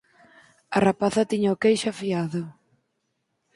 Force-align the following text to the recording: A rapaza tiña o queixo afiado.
A 0.75 0.77
rapaza 0.87 1.29
tiña 1.31 1.55
o 1.55 1.59
queixo 1.63 1.87
afiado. 1.89 2.41